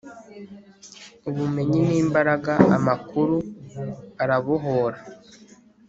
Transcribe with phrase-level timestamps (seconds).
[1.29, 2.53] ubumenyi ni imbaraga.
[2.77, 3.35] amakuru
[4.23, 4.99] arabohora